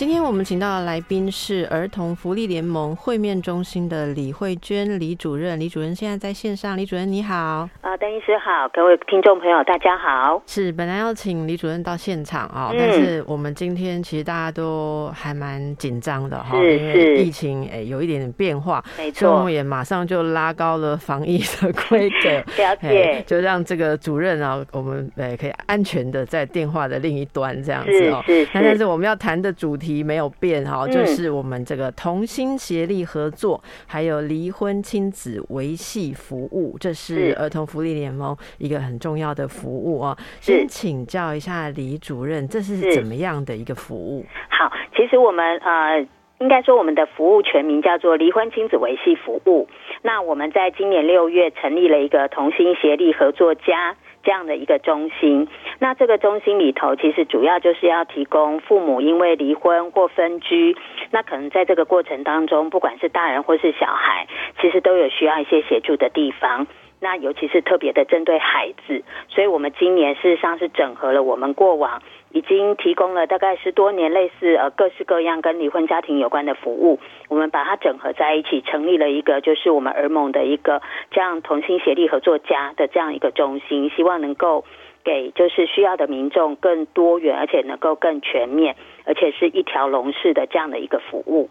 [0.00, 5.60] 今天我们请到的来宾是儿童福利联盟会面中心的李慧娟李主任。
[5.60, 7.68] 李主任现在在线上，李主任你好。
[7.82, 10.42] 啊，邓医师好，各位听众朋友大家好。
[10.46, 28.22] 是本来要请李主任到现场啊，但是我们今天其实大家都还蛮紧张的哈，因为疫情哎有一点点变化，没错，我们也马上就拉高了防疫的规格， 了解，就让这个主任啊，我们哎可以安全的在电话的另一端这样子哦。
[28.24, 29.89] 是是，但是我们要谈的主题。
[30.04, 40.16] 没有变哈，就是我们这个同心协力合作，还有离婚亲子维系服务，这是儿童福利联盟一个很重要的服务哦。
[40.40, 44.24] 先请教一下李主任，这是怎么样的一个服务？
[44.48, 46.06] 好，其实我们呃，
[46.38, 49.68] 应该说我们的服务全名叫做离婚亲子维系服务。
[50.02, 53.96] 那我们在今年六月成立了一个同心协力合作家。
[54.22, 60.76] 这样的一个中心，那这个中心里头，其实主要就是要提供父母因为离婚或分居，
[61.10, 64.26] 那可能在这个过程当中，不管是大人或是小孩，
[64.60, 66.66] 其实都有需要一些协助的地方。
[67.02, 84.66] 那尤其是特别的针对孩子，所以我们今年事实上是整合了我们过往已经提供了大概十多年类似呃各式各样跟离婚家庭有关的服务，我们把它整合在一起，成立了一个就是我们儿盟的一个这样同心协力合作家的这样一个中心，希望能够
[85.02, 91.48] 给就是需要的民众更多元，而且能够更全面，而且是一条龙式的这样的一个服务。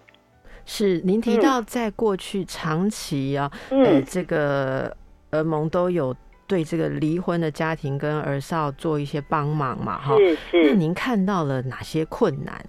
[0.67, 4.95] 是您提到在过去长期啊，呃这个。
[5.31, 6.15] 儿盟都有
[6.47, 9.97] 对这个离婚的家庭跟儿少做一些帮忙嘛？
[9.99, 10.63] 哈，是是。
[10.63, 12.59] 那您看到了哪些困难？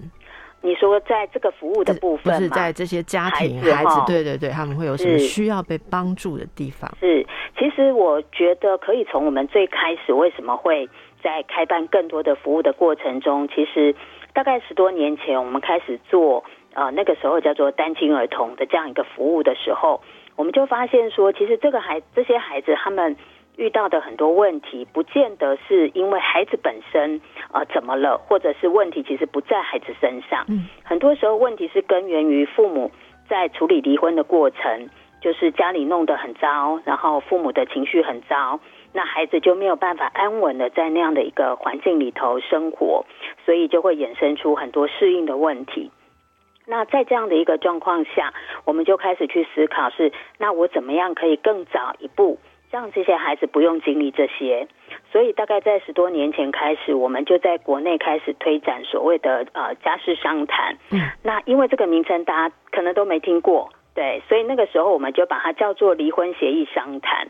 [0.63, 6.91] 你说在这个服务的部分不是在这些家庭孩子，对对对，他们会有什么需要被帮助的地方？
[7.01, 7.27] 是，
[7.59, 10.87] 其实我觉得可以从我们最开始为什么会
[11.23, 13.97] 在开办更多的服务的过程中，其实
[14.35, 20.03] 大概十多年前我们开始做呃那个时候叫做单亲儿童的这样一个服务的时候。
[20.41, 23.15] 我们就发现说，其实这个孩这些孩子他们
[23.57, 27.21] 遇到的很多问题，不见得是因为孩子本身
[27.53, 30.47] 呃怎么了，或者是问题其实不在孩子身上。
[30.49, 32.91] 嗯，很多时候问题是根源于父母
[33.29, 34.89] 在处理离婚的过程，
[35.21, 38.59] 就是家里弄得很糟，然后父母的情绪很糟，
[38.95, 43.05] 那孩子就没有办法安稳的在那样的一个环境里头生活，
[43.45, 45.91] 所以就会衍生出很多适应的问题。
[46.71, 48.33] 那在这样的一个状况下，
[48.65, 52.39] 我们就开始去思考：是那我怎么样可以更早一步，
[52.71, 54.69] 让这些孩子不用经历这些？
[55.11, 60.77] 所以大概在十多年前开始，我们就在国内开始推展所谓的呃家事商谈。
[60.93, 67.27] 嗯，那因为这个名称大家可能都没听过，对，所以那个时候我们就把它叫做离婚协议商谈，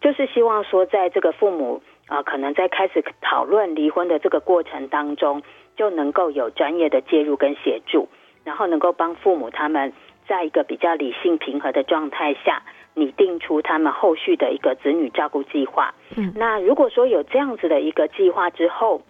[0.00, 5.42] 就是希望说，在这个父母啊可能在开始讨论离婚的这个过程当中，
[5.76, 8.08] 就能够有专业的介入跟协助。
[8.44, 9.92] 然后能够帮父母他们
[10.28, 12.62] 在一个比较理性平和的状态下
[12.94, 15.94] 拟定出他们后续的一个子女照顾计划。
[16.16, 19.02] 嗯，那如果说有这样子的一个计划之后，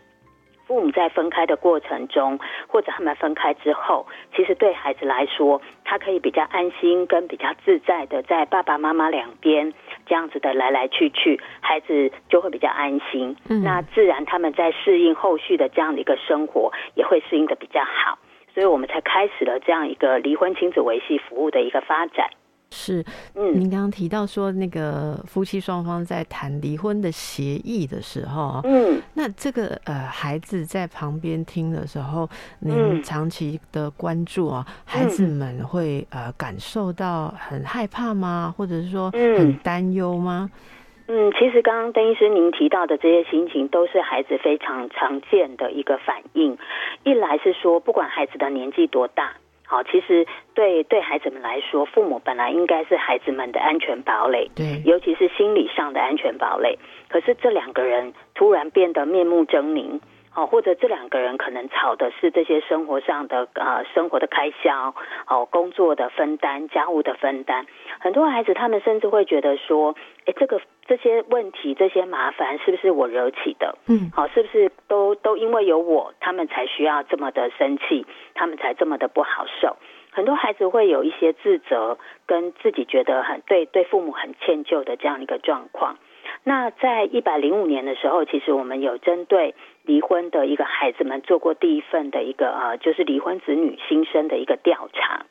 [0.67, 9.75] 父母在分开的过程中，或者他们分开之后，其实对孩子来说，他可以比较安心跟比较自在的在爸爸妈妈两边
[10.07, 13.37] 这样子的来来去去，孩子就会比较安心。
[13.51, 18.19] 嗯，那自然他们在适应后续的这样的一个生活，也会适应的比较好。
[18.55, 22.31] 所以我们才开始了这样一个离婚亲子维系服务的一个发展。
[22.71, 23.05] 是，
[23.35, 32.29] 嗯，您刚刚提到说那个夫妻双方在谈离婚的协议的时候，嗯，那这个呃孩子在旁边听的时候，
[32.59, 38.53] 您长期的关注啊，孩子们会呃感受到很害怕吗？
[38.57, 40.51] 或者是说很担忧吗？
[40.53, 40.61] 嗯，
[41.07, 46.57] 其实刚刚邓医师您提到的这些心情，都是孩子非常常见的一个反应。
[47.03, 49.35] 一来是说，不管孩子的年纪多大，
[49.67, 56.79] 好，其实对对孩子们来说，父母本来应该是孩子们的安全堡垒，对，尤其是心理上的安全堡垒。
[57.09, 60.01] 可是这两个人突然变得面目狰狞。
[60.35, 64.95] 哦，或者这两个人可能吵的是这些生活上的呃生活的开销，
[65.29, 67.67] 哦，工作的分担、家务的分担。
[68.01, 69.95] 很多孩子他们甚至会觉得说，
[70.27, 73.79] 哎，这个这些问题、这些麻烦是不是我惹起的？
[73.89, 78.05] 嗯，好，是不是都都因为有我，他们才需要这么的生气，
[78.35, 79.77] 他们才这么的不好受？
[80.11, 85.97] 很多孩子会有一些自责，跟自己觉得很对对父母很歉疚的这样一个状况。
[86.45, 89.55] 那在一百零五年的时候，其实我们有针对
[89.85, 95.27] 离婚的一个孩子们做过第一份的一个呃，就是离婚子女新生的一个调查。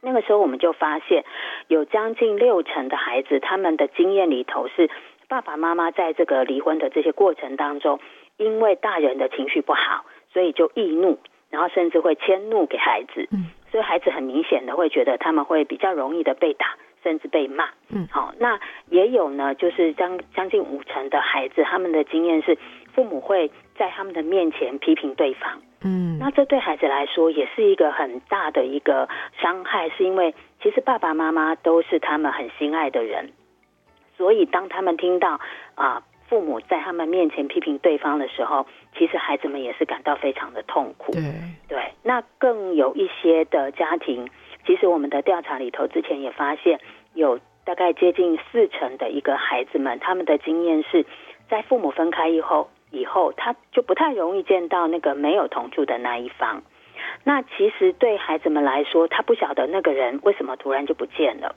[0.00, 1.24] 那个时候我们就发现，
[1.66, 4.88] 有将近六成的孩子，他们的经验里头是
[5.26, 7.98] 爸爸妈妈在这个离婚的这些过程当中，
[8.36, 11.18] 因为大人的情绪不好，所以就易怒，
[11.50, 13.26] 然后甚至会迁怒给孩子。
[13.32, 17.70] 嗯，所以孩子很明显的会觉得他们会比较容易的被打，甚至被骂。
[17.90, 18.60] 嗯，好，那
[18.90, 22.56] 也有呢，就是将将近五成的孩子，他们的经验是
[22.98, 25.62] 父母会在他们的面前批评对方。
[25.84, 29.08] 嗯，那这对孩子来说也是一个很大的一个
[29.40, 33.30] 伤害，是因为其实爸爸妈妈都是他们很心爱的人，
[34.16, 35.38] 所以当他们听到
[35.76, 38.66] 啊父母在他们面前批评对方的时候，
[38.96, 41.12] 其实孩子们也是感到非常的痛苦。
[41.12, 41.22] 对
[41.68, 44.28] 对，那更有一些的家庭，
[44.66, 46.80] 其实我们的调查里头之前也发现，
[47.14, 51.06] 有大概接近四成的一个孩子们，他们的经验是
[51.48, 52.68] 在父母分开以后。
[52.90, 56.62] 以后他就不太容易见到那个没有同住的那一方。
[57.24, 61.54] 那其实对孩子们来说，他不晓得那个人为什么突然就不见了。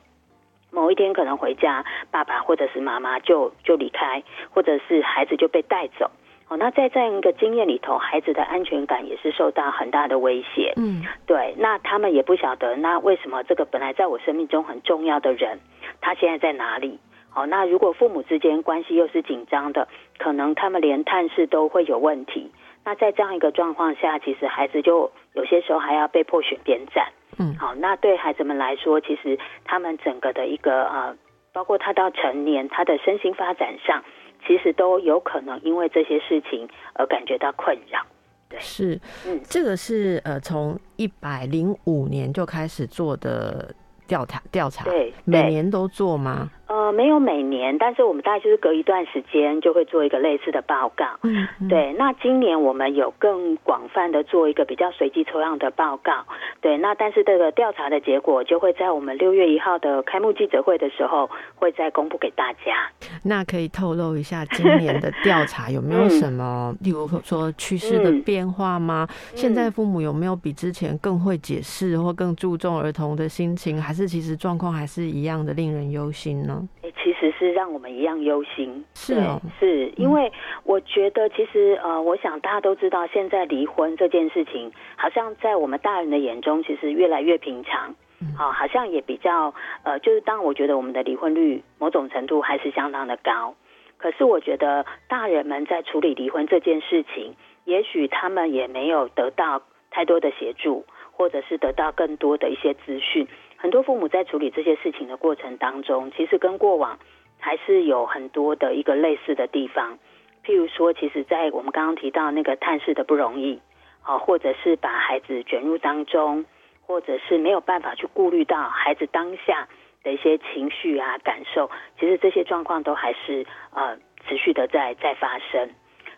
[0.72, 6.10] 某一天可能回家，爸爸或者是妈妈就就离开，或者是孩子就被带走。
[6.48, 10.74] 哦，那在这样一个经验里头，孩子的安全感也是受到很大的威胁。
[10.75, 11.56] 嗯，对。
[11.57, 15.60] 那他们也不晓得，那为什么这个本来在我生命中很重要的人，
[16.01, 17.00] 他现在在哪里？
[17.33, 19.88] 好，那如果父母之间关系又是紧张的，
[20.19, 22.51] 可能他们连探视都会有问题。
[22.83, 27.07] 那在这样一个状况下，其实孩子就有些时候还要被迫选边站。
[27.39, 31.16] 嗯，好，那对孩子们来说，其实他们整个的一个呃，
[31.54, 34.04] 包括他到成年，他的身心发展上，
[34.45, 38.01] 其实都有可能因为这些事情而感觉到困扰。
[38.50, 43.74] 对，是，嗯，这个是呃，从一百零五年就开始做的
[44.06, 46.50] 调查调查，对，每年都做吗？
[46.91, 51.05] 呃，没有每年，但是我们大概就是隔一段时间就会做一个类似的报告。
[51.23, 51.93] 嗯，对。
[51.93, 56.11] 那今年我们有更广泛的做一个比较随机抽样的报告。
[56.59, 62.91] 对，那但是这个调查的结果就会在我们六月一号的开幕记者会的时候会再公布给大家。
[63.23, 69.07] 那可以透露一下今年的调查有没有什么，例如说趋势的变化吗？
[69.33, 76.67] 现在父母有没有比之前更会解释或更注重儿童的心情，还是其实状况还是一样的令人忧心呢？
[77.04, 80.31] 其实是让我们一样忧心，是哦，是因为
[80.63, 87.94] 我觉得，其实呃，我想大家都知道，现在离婚这件事情，好像在我们大人的眼中，其实越来越平常，
[88.36, 93.56] 好，好像也比较呃，就是当我觉得我们的离婚率某种程度还是相当的高，
[93.98, 97.36] 可是我觉得大人们在处理离婚这件事情，
[97.66, 99.62] 也许他们也没有得到
[99.92, 103.27] 太多的协助，或者是得到更多的一些资讯。
[103.62, 106.98] 很多父母在处理这些事情的过程当中，其实跟过往
[107.40, 110.00] 还是有很多的一个类似的地方。
[110.44, 113.62] 譬如说，其实，在我们刚刚提到那个探视的不容易，
[114.02, 116.44] 啊，或者是把孩子卷入当中，
[116.88, 119.68] 或者是没有办法去顾虑到孩子当下
[120.04, 121.69] 的一些情绪啊感受，
[122.00, 123.96] 其实这些状况都还是呃
[124.28, 125.69] 持续的在在发生。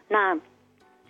[0.07, 0.40] 那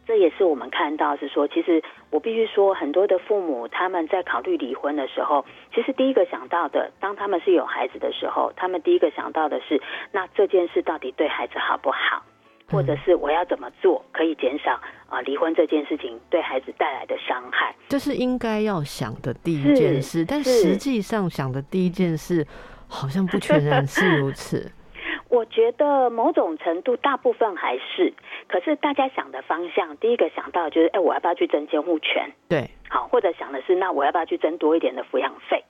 [0.08, 5.44] 这也是我们看到是说，其实我必须说，很多的父母他们在考虑离婚的时候，
[5.74, 9.82] 其实第一个想到的，当他们是有孩子的时候，他们第一个想到的是，
[10.12, 12.24] 那这件事到底对孩子好不好，
[12.70, 14.80] 或者是我要怎么做可以减少
[15.10, 17.76] 啊离婚这件事情对孩子带来的伤害。
[17.90, 22.46] 这是应该要想的第一件事，但实际上想的第一件事
[22.88, 24.72] 好像不全然是如此。
[25.34, 28.14] 我觉得某种程度，大部分还是，
[28.48, 32.32] 可是大家想的方向，第一个想到就是，哎，我要不要去争监护权？
[32.48, 35.64] 对，好，或者想的是，那我要不要去争多一点的抚养费？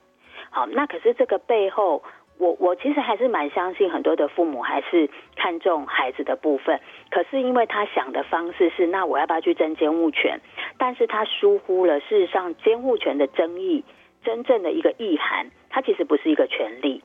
[0.50, 2.02] 好，那可是这个背后，
[2.36, 6.78] 我我其实还是蛮相信很多的父母还是看重孩子的部分，
[7.10, 10.38] 可是因为他想的方式是，那我要不要去争监护权？
[10.76, 13.82] 但是他疏忽了，事实上监护权的争议
[14.22, 17.02] 真正的一个意涵，它其实不是一个权利。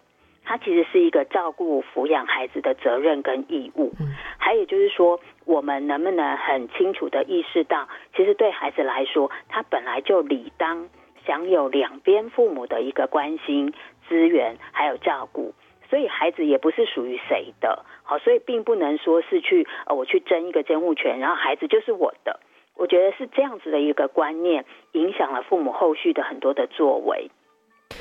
[0.49, 3.93] 它其实是一个照顾、抚养孩子的责任跟义务。
[3.99, 4.07] 嗯，
[4.39, 10.89] 还有就是说，我们能不能很清楚的意识到，其实对孩子来说，他本来就理当
[11.23, 13.71] 享有两边父母的一个关心、
[14.07, 15.53] 资源还有照顾。
[15.87, 22.39] 所以孩子也不是属于谁的，好，所以并不能说是去呃我去争一个监护权，然后孩子就是我的。
[22.75, 27.29] 我觉得是这样子的一个观念，影响了父母后续的很多的作为。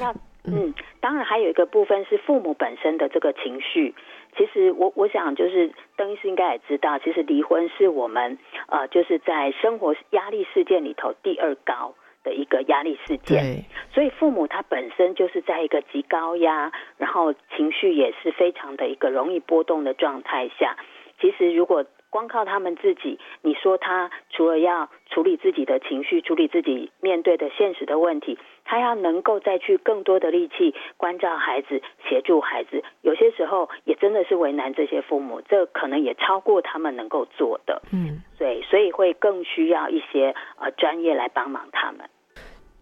[0.01, 0.15] 那。
[0.45, 3.95] 嗯，当然还有一个部分是父母本身的这个情绪。
[4.37, 13.65] 其实我我想就是邓医师应该也知道，其实离婚是我们呃就是在生活压力事件里头第二高的一个压力事件。
[13.93, 20.77] 所以父母他本身就是在一个极高压，然后情绪也是非常的一个容易波动的状态下。
[21.21, 28.39] 其实如果光靠他们自己，你说他除了要处理自己的情绪，处理自己面对的现实的问题，
[28.69, 37.81] 他要能够再去更多的力气关照孩子、协助孩子，有些时候也真的是为难这些父母，这可能也超过他们能够做的。
[37.93, 42.11] 嗯，对，所以会更需要一些呃专业来帮忙他们。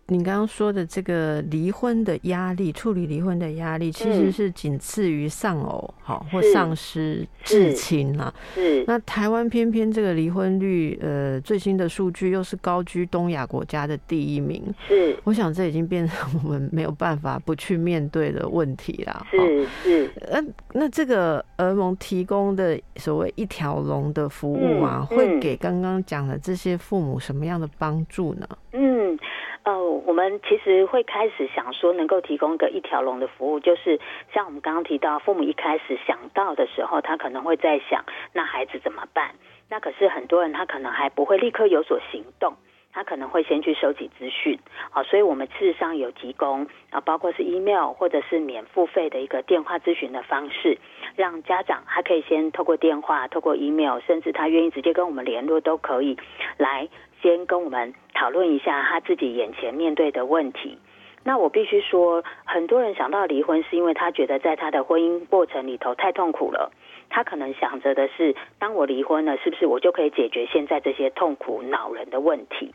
[0.09, 8.33] 你刚刚说的这个离婚的压力，处理离婚的压力，其实是仅次于丧偶，好或丧失至亲啊。
[8.55, 8.85] 是。
[8.87, 14.63] 那台湾偏偏这个离婚率，呃，最新的数据又是高居东亚国家的第一名。
[14.87, 15.17] 是。
[15.25, 19.27] 我想这已经变成我们没有办法不去面对的问题啦。
[19.33, 20.11] 是是。
[20.29, 20.41] 呃，
[20.73, 28.49] 那这个儿盟提供的所谓一条龙的服务啊，会给刚刚讲的这些父母什么样的帮助呢？
[28.71, 29.19] 嗯。
[29.67, 33.99] 呃，我们其实会开始想说，能够提供一个一条龙的服务，就是
[34.33, 39.35] 像我们刚刚提到，父母一开始想到的时候，他可能会在想，那孩子怎么办？
[39.69, 42.55] 那可是很多人他可能还不会立刻有所行动，
[42.93, 44.57] 他可能会先去收集资讯。
[44.89, 50.79] 好，所以我们事实上有提供啊，包括是 email 或者是免付费的一个电话咨询的方式，
[51.17, 56.17] 让家长还可以先透过电话、透过 email，甚至他愿意直接跟我们联络都可以
[56.57, 56.89] 来。
[57.27, 60.79] 先跟我们讨论一下他自己眼前面对的问题。
[61.25, 66.71] 那我必须说，很多人想到离婚，是因为他觉得在他的婚姻过程里头太痛苦了。
[67.11, 72.73] 他可能想着的是，当我离婚了，是不是我就可以解决现在这些痛苦恼人的问题？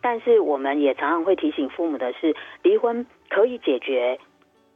[0.00, 4.18] 但是我们也常常会提醒父母的是，离婚可以解决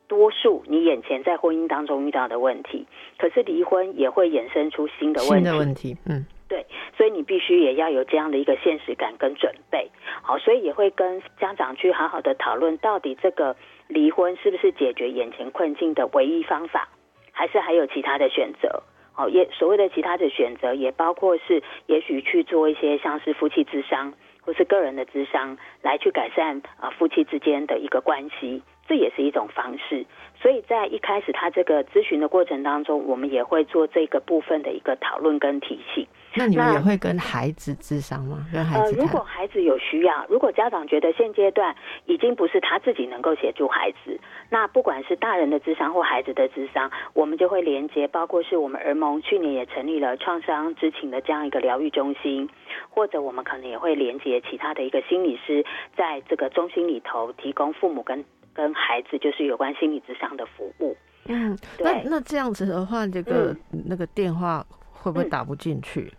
[0.06, 2.86] 多数你眼前在婚姻当中遇到的问题，
[3.18, 5.34] 可是离婚也会衍生出新的问题。
[5.34, 6.24] 新的问题，嗯。
[6.48, 6.64] 对，
[6.96, 9.90] 所以你必须也要有这样的一个现实感跟准备，
[10.22, 13.56] 好，所以也会跟家长去好好的讨论，到底这个
[13.88, 16.88] 离婚是不是解决眼前困境的唯一方法，
[17.32, 18.82] 还是还有其他的选择？
[19.12, 24.12] 好，也所谓的其他的选择，也包括是也许去做一些像是夫妻之商，
[24.42, 30.04] 或是个人的智商，来去改善啊夫妻之间的一个关系，这也是一种方式。
[30.40, 36.06] 所以在一开始他这个咨询的过程当中，我们也会做这个部分的一个讨论跟提醒。
[36.36, 38.46] 那你们也会跟孩子智商吗？
[38.52, 41.74] 跟孩子呃，如果孩子有需要，如果家长觉得现阶段
[42.04, 52.48] 已经不是他自己能够协助孩子，那不管是大人的智商或孩子的智商，我们就会连接，包括是我们儿盟去年也成立了创伤知情的这样一个疗愈中心，
[52.90, 55.64] 或者我们可能也会连接其他的一个心理师，
[55.96, 60.96] 在这个中心里头提供父母跟跟孩子就是有关心理智商的服务。
[61.28, 66.12] 嗯，那那这样子的话，这个那个电话会不会打不进去？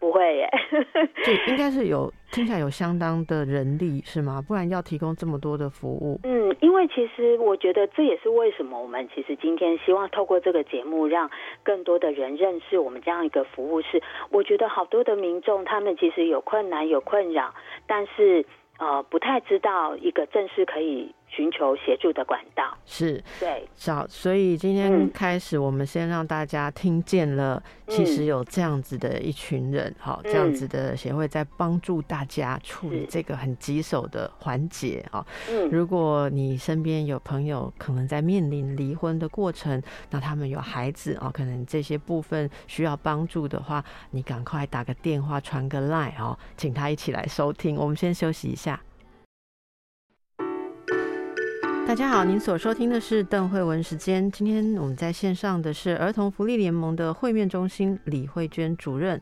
[0.00, 0.50] 不会耶，
[1.22, 4.42] 就应该是有听起来有相当的人力是吗？
[4.48, 6.18] 不然要提供这么多的服务。
[6.24, 11.30] 嗯，因为其实我觉得这也是为什么我们其实今天希望透过这个节目，让
[11.62, 13.82] 更多的人认识我们这样一个服务。
[13.82, 17.54] 是我觉得好多的民众他们其实有困难有困扰，
[17.86, 18.44] 但是
[18.78, 21.14] 呃不太知道一个正式可以。
[21.30, 35.24] 寻求协助的管道是对，好，所以今天开始，我们先让大家听见了，其实有这样子的一群人，好，这样子的协会在帮助大家处理这个很棘手的环节啊。
[35.48, 47.76] 嗯，如果你身边有朋友可能在面临离婚的过程，那他们有孩子啊，可能这些部分需要帮助的话，你赶快打个电话，传个 line 哦，请他一起来收听。
[47.76, 48.80] 我们先休息一下。
[51.90, 54.30] 大家好，您所收听的是邓慧文时间。
[54.30, 59.20] 今天我们在线上的是儿童福利联盟的会面中心李慧娟主任。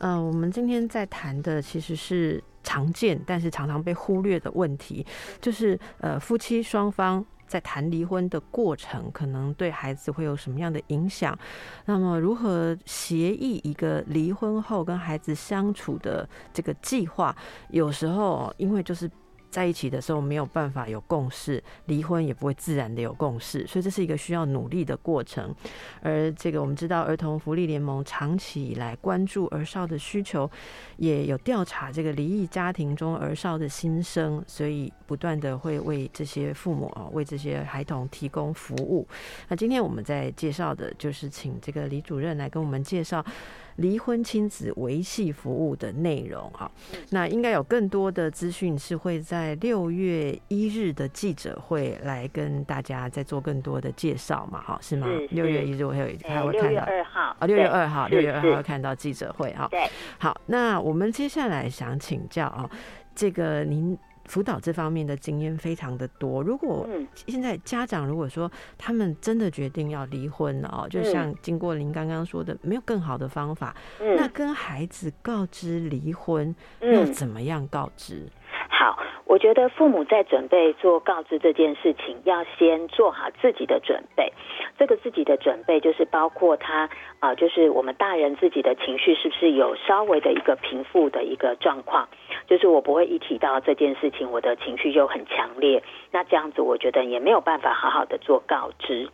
[0.00, 5.06] 呃，我们今天在谈的其实是常见但是常常被忽略的问题，
[5.40, 11.38] 就是呃夫妻双方在谈离婚的过程，可能对孩子会有什么样的影响？
[11.84, 17.36] 那么如何协议一个离婚后跟孩子相处的这个计划？
[17.70, 19.08] 有时候因为就是。
[19.50, 25.54] 在一起的时候没有办法有共识，离婚也不会自然的有共识，所以这是一个需要努力的过程。
[26.02, 30.50] 而这个我们知道，儿童福利联盟长期以来关注儿少的需求，
[30.96, 39.08] 也有调查这个离异家庭中儿少的心声，所以不断的会为这些父母啊，为这些孩童提供服务。
[39.48, 43.24] 那今天我们在介绍的就是请这个李主任来跟我们介绍。
[43.78, 46.70] 离婚亲子维系服务的内容哈，
[47.10, 55.06] 那应该有更多的资讯是会在六月一日的记者会来跟大家再做更多的介绍嘛，哈，是吗？
[55.30, 59.68] 六月一日我会有，还会看到二号啊，六月二号，六月二号会看到记者会哈。
[59.70, 62.68] 对，好，那我们接下来想请教啊，
[63.14, 63.96] 这个您
[64.28, 66.42] 辅导这方面的经验非常的多。
[66.42, 66.86] 如果
[67.26, 78.28] 现在家长如果说他们真的决定要离婚了哦，就像经过您刚刚说的，没有更好的方法，那跟孩子告知离婚要怎么样告知？
[79.28, 84.32] 我觉得父母在准备做告知这件事情，要先做好自己的准备。
[84.78, 86.88] 这个自己的准备，就是包括他
[87.20, 92.08] 啊，就是我们大人自己的情绪是不是有稍微的一个平复的一个状况。
[92.46, 95.82] 就是我不会一提到这件事情，我的情绪就很强烈。
[96.10, 99.10] 那这样子，我觉得也没有办法好好的做告知。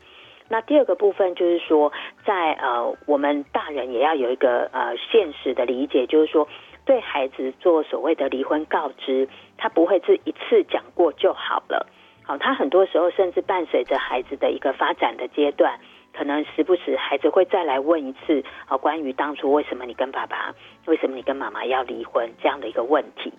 [0.48, 1.92] 那第二个部分就是说，
[2.24, 6.46] 在呃，我们大人也要有一个呃现实的理解，就是说。
[6.86, 11.86] 对孩子做所谓的离婚告知，他不会是一次讲过就好了。
[12.22, 15.78] 好，他很多时候甚至伴随着孩子的一个发展的阶段，
[16.12, 20.54] 可能时不时孩子会再来问一次啊，关于当初为什么你跟爸爸，
[20.86, 23.32] 为什么你跟妈妈要离婚这样的一个问题。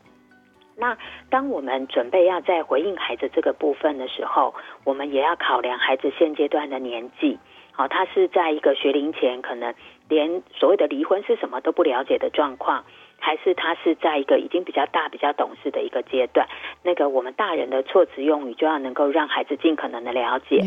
[0.77, 0.97] 那
[1.29, 4.53] 当我们准备要在回应孩子这个部分的时候，
[4.83, 7.39] 我们也要考量孩子现阶段的年纪。
[7.71, 9.73] 好，他是在一个学龄前，可能
[10.07, 12.83] 连所谓的离婚是什么都不了解的状况。
[13.19, 16.47] 还是他是在一个已经比较大、比较懂事的一个阶段，
[16.83, 20.61] 那个我们大人的措辞用语就要能够让孩子尽可能的了解。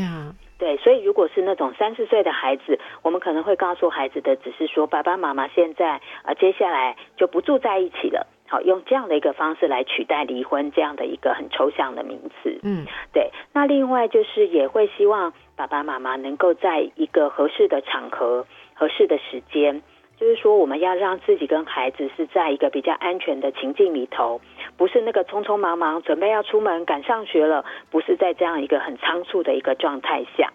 [0.59, 8.27] 对，所以如果是那种三四岁的孩子，我们可能会告诉孩子的只是说，爸爸妈妈现在啊，接下来就不住在一起了。
[8.49, 12.59] 好，用这样的一个方式来取代离婚这样的一个很抽象的名词。
[12.65, 13.31] 嗯，对。
[13.53, 19.81] 那另外就是也会希望爸爸妈妈能够在一个合适的场合、合适的时间。
[20.19, 24.41] 就是说，我们要让自己跟孩子是在一个比较安全的情境里头，
[24.77, 30.53] 不是那个匆匆忙忙准备要出门赶上学了，不是在这样一个很仓促的一个状态下。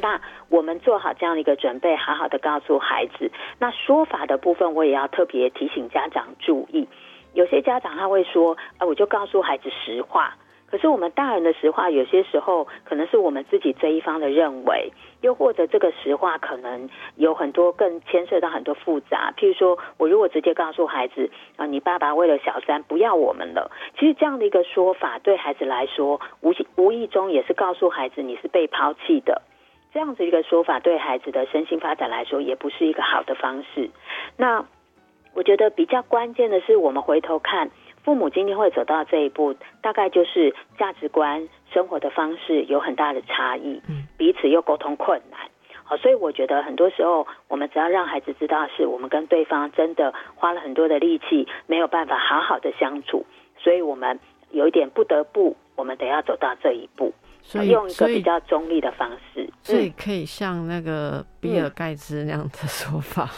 [0.00, 0.18] 那
[0.48, 3.30] 我们做好这样的一个准备，好好的告诉孩子。
[3.58, 6.88] 那说法的部分，我也要特别提醒家长注意。
[7.34, 10.34] 有些家长他会说：“啊，我就告诉孩子实话。”
[10.70, 19.32] 可是我们大人的实话，有些时候可能是我们自己这一方的认为，又或者这个实话可能有很多更牵涉到很多复杂。
[19.36, 29.42] 譬如说，我如果直接告诉孩子啊，你爸爸为了小三不要我们了，其实这样的一个说法对孩子来说，无无意中也是告诉孩子你是被抛弃的。
[29.92, 33.90] 这样子一个说法对孩子的身心发展来说，也不是一个好的方式。
[34.36, 34.64] 那
[35.34, 37.70] 我觉得比较关键的是，我们回头看。
[38.04, 43.80] 父母今天会走到这一步，大概就是价值观、生活的方式有很大的差异，
[44.16, 45.40] 彼此又沟通困难。
[45.84, 53.26] 好，所以我觉得很多时候，我们只要让孩子知道，是我们跟对方真的花了很多的力气，没有办法好好的相处，
[53.58, 54.18] 所以我们
[54.50, 63.28] 有一点不得不，我们得要走到这一步，所以用一个比较中立的方式，所以可以像那个比尔盖茨那样的说法。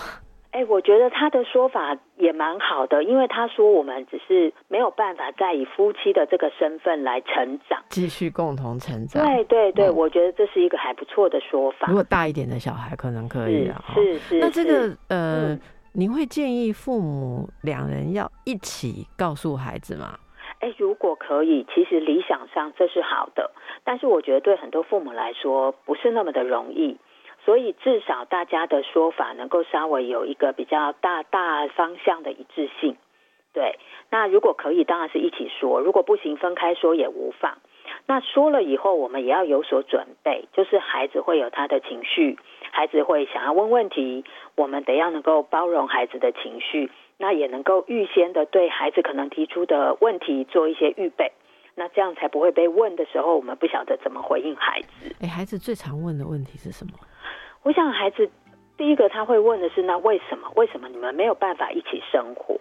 [0.62, 9.25] 哎，我觉得他的说法也蛮好的，因为他说我们只是没有办法再以夫妻的这个身份来成长，继续共同成长。
[9.25, 11.88] 对对对，我觉得这是一个还不错的说法。
[11.88, 14.38] 如果大一点的小孩可能可以啊，是是。
[14.38, 15.59] 那这个呃，
[15.94, 20.18] 您会建议父母两人要一起告诉孩子吗？
[20.61, 23.51] 哎，如果可以，其实理想上这是好的，
[23.83, 26.98] 但是我觉得对很多父母来说不是那么的容易。
[27.44, 32.96] 所以至少大家的说法能够稍微有一个比较大大方向的一致性，
[33.52, 33.78] 对。
[34.11, 37.59] 那如果可以，当然是一起说；如果不行，分开说也无妨。
[38.07, 42.38] 那说了以后，我们也要有所准备，就是孩子会有他的情绪，
[42.70, 44.24] 孩子会想要问问题，
[44.57, 51.33] 我们得要能够包容孩子的情绪，那也能够预先的对孩子可能提出的问题做一些预备，
[51.74, 55.14] 那这样才不会被问的时候，我们不晓得怎么回应孩子。
[55.20, 56.92] 哎，孩子最常问的问题是什么？
[57.62, 58.31] 我想孩子
[58.77, 60.51] 第一个他会问的是：那为什么？
[60.57, 62.57] 为什么你们没有办法一起生活？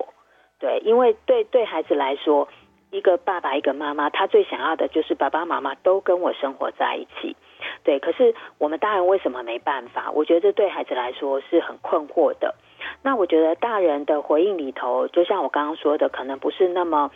[0.60, 2.48] 对，因为对对孩子来说，
[2.92, 7.36] 一个爸爸一个妈妈，他最想要的就是爸爸妈妈都跟我生活在一起。
[7.84, 10.12] 对，可是我们大人为什么没办法？
[10.12, 12.54] 我觉得这对孩子来说是很困惑的。
[13.02, 17.10] 那我觉得大人的回应里头，就像我刚刚说的，可能不是那么。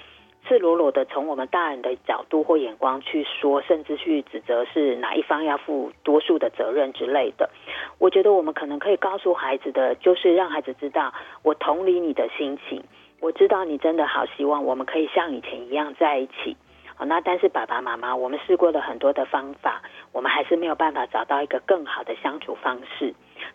[0.48, 7.50] 赤裸裸的从我们大人的角度或眼光去说，甚至去指责是哪一方要负多数的责任之类的。
[7.98, 12.84] 我觉得我们可能可以告诉孩子的，就是让孩子知道，我同理你的心情，
[13.20, 16.56] 我知道你真的好希望我们可以像以前一样在一起。
[16.96, 19.82] 好，那但是爸爸妈妈，我们试过了很多的方法，
[20.14, 23.14] 我们还是没有办法找到一个更好的相处方式。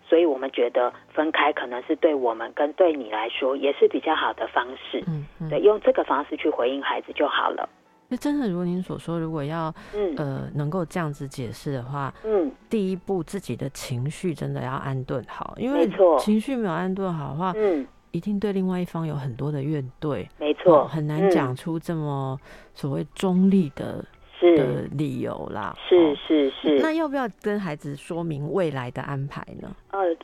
[0.09, 5.03] 所以我们觉得分开可能是对我们跟对你来说也是比较好的方式。
[5.07, 7.68] 嗯，对，用这个方式去回应孩子就好了。
[8.09, 9.72] 那真的如您所说，如果要
[10.16, 17.87] 呃能够这样子解释的话，嗯，第一步自己的情绪真的要安顿好，因为情绪没有安顿好的话，嗯。
[18.12, 22.37] 一定对另外一方有很多的怨怼，没错，很难讲出这么
[22.74, 24.05] 所谓中立的
[24.40, 25.74] 的理由啦。
[25.88, 26.79] 是是是。
[26.81, 29.74] 那要不要跟孩子说明未来的安排呢？
[29.90, 30.16] 呃，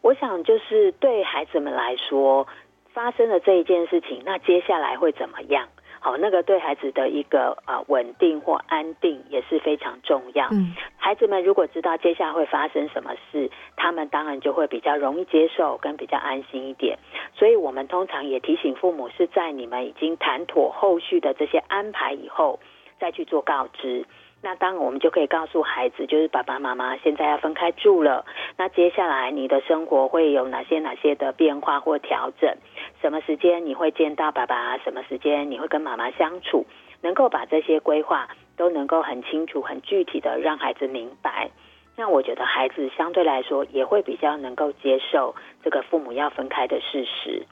[0.00, 2.46] 我想就是对孩子们来说，
[2.92, 5.68] 发生了这一件事情，那接下来会怎么样？
[6.00, 10.46] 好，那个对孩子的一个呃稳定或安定也是非常重要。
[10.52, 16.96] 嗯，孩子们如果知道接下来会发生什么事，他们当然就会比较容易接受，跟比较安心一点。
[17.34, 22.60] 所以我们通常也提醒父母是在你们已经谈妥后续的这些安排以后，
[22.98, 24.04] 再去做告知。
[24.40, 28.24] 那当，我们就可以告诉孩子，就是爸爸妈妈现在要分开住了。
[28.56, 32.56] 那接下来你的生活会有哪些哪些的变化或调整？
[33.00, 34.78] 什么时间你会见到爸爸？
[34.78, 36.64] 什么时间你会跟妈妈相处？
[37.00, 41.50] 能够把这些规划都能够很清楚、很具体的让孩子明白。
[41.98, 45.34] 那我觉得孩子相对来说也会比较能够接受
[45.64, 47.44] 这个父母要分开的事实。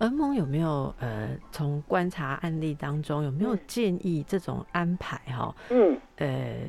[0.00, 5.54] 恩蒙有没有呃，从观察案例当中有没有建议这种安排哈？
[5.70, 6.68] 嗯，呃，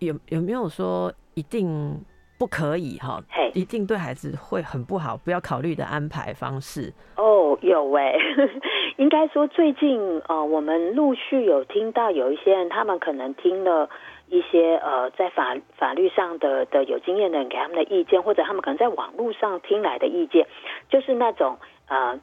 [0.00, 1.98] 有有没有说一定
[2.38, 3.18] 不可以哈？
[3.54, 6.92] 一定对孩子会很不好，不要考虑的安排方式？
[7.16, 8.14] 哦，有哎，
[8.98, 13.88] 应该说最近呃，我们陆续有听到有一些人，他们可能听了
[14.30, 20.46] 一些呃，在法法律上的的有经验的人给他们的意见，或者他们可能在网络上听来的意见，
[20.88, 22.20] 就是那种呃。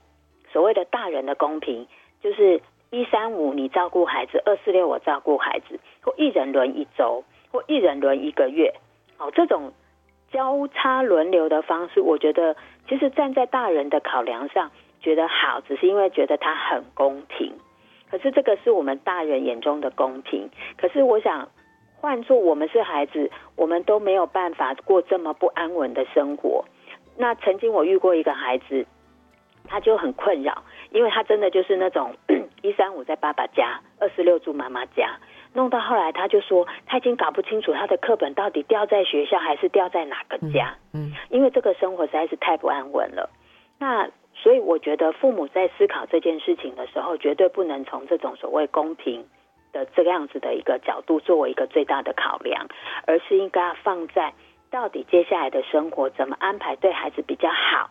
[0.52, 1.86] 所谓的大人的公平，
[2.22, 8.74] 就是一三五你照顾孩子，二四六我照顾孩子，或一人轮一周，或一人轮一个月，
[9.18, 9.74] 哦，这种
[10.32, 12.56] 交叉轮流的方式，我觉得
[12.88, 17.52] 其实站在大人的考量上觉得好，只是因为觉得它很公平。
[18.10, 21.50] 可是这个是我们大人眼中的公平，可是我想
[22.00, 26.66] 换做我们是孩子，我们都没有办法过这么不安稳的生活。
[27.18, 28.86] 那曾经我遇过一个孩子。
[29.68, 32.14] 他就很困扰，因为他真的就是那种
[32.62, 35.18] 一三五在爸爸家，二十六住妈妈家，
[35.54, 43.32] 弄到后来他就说他已经搞不清楚他的课本到底掉在学校还是掉在哪个家，嗯，因为这个生活实在是太不安稳了。
[43.80, 49.26] 那所以我觉得父母在思考这件事情的时候，绝对不能从这种所谓公平
[49.76, 52.68] 的这个样子的一个角度作为一个最大的考量，
[53.06, 54.34] 而是应该放在
[54.72, 57.90] 到底接下来的生活怎么安排对孩子比较好。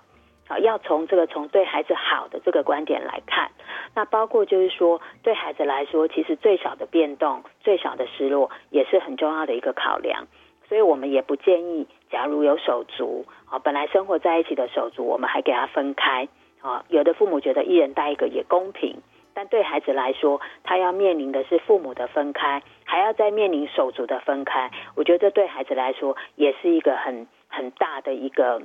[0.49, 3.51] 好，要从这个从对孩子好的这个观点来看，
[3.95, 10.27] 那包括就是说，对孩子来说，其实最小的变动、最小的失落，也是很重要的一个考量。
[10.69, 16.29] 所以我们也不建议，假如有手足，啊，本来生活在一起的手足，我们还给他分开。
[16.63, 19.03] 啊，有的父母觉得一人带一个也公平，
[19.35, 24.71] 但对孩子来说，他要面临的是父母的分开，还要再面临手足的分开。
[24.95, 28.63] 我觉得这对孩子来说，也是一个很很大的一个。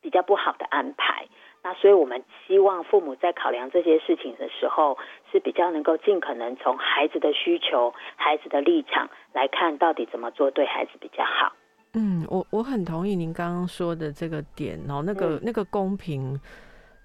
[0.00, 1.26] 比较不好的安排，
[1.64, 4.96] 那所以我们希望父母在考量这些事情的时候，
[5.32, 11.52] 是比较能够尽可能从孩子的需求、孩子的立场来看，到底怎么做对孩子比较好。
[11.94, 16.40] 嗯，我我很同意您刚刚说的这个点哦，那个那个公平。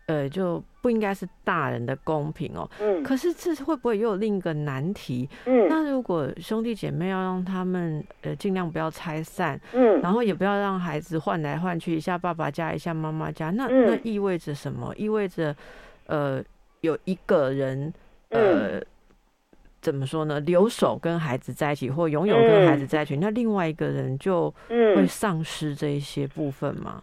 [0.06, 2.70] 呃，就不应该是大人的公平哦。
[2.80, 3.02] 嗯。
[3.04, 5.30] 可是这会不会又有另一个难题？
[5.46, 5.68] 嗯。
[5.70, 14.94] 那如果兄弟姐妹要让他们呃尽量不要拆散，嗯，然后也不要让孩子换来换去，一下爸爸家，一下妈妈家，那那意味着什么？
[14.98, 15.56] 意味着
[16.08, 16.44] 呃
[16.82, 17.94] 有一个人
[18.30, 18.82] 呃
[19.82, 20.40] 怎么说呢？
[20.42, 27.02] 留守跟孩子在一起，或拥有跟孩子在一起，那另外一个人就会丧失这一些部分吗？